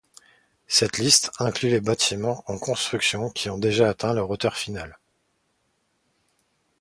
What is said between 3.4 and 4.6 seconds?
ont déjà atteint leur hauteur